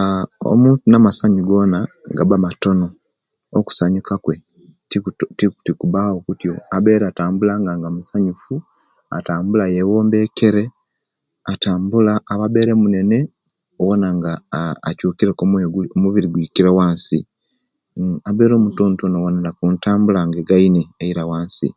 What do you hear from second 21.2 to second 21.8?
wansi